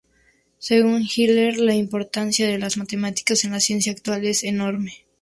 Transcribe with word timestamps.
Según 0.57 1.03
Heller, 1.07 1.57
la 1.59 1.75
importancia 1.75 2.47
de 2.47 2.57
las 2.57 2.75
matemáticas 2.75 3.43
en 3.43 3.51
la 3.51 3.59
ciencia 3.59 3.91
actual 3.91 4.25
es 4.25 4.43
enorme. 4.43 5.05